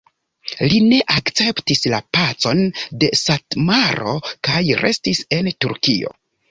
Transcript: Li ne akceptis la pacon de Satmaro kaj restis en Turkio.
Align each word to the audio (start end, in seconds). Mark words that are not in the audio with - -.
Li 0.71 0.79
ne 0.85 0.97
akceptis 1.15 1.83
la 1.95 1.99
pacon 2.17 2.65
de 3.05 3.13
Satmaro 3.23 4.19
kaj 4.51 4.67
restis 4.85 5.27
en 5.41 5.57
Turkio. 5.65 6.21